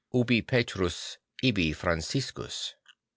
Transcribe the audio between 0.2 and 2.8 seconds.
Petrus ibi F ranciscus.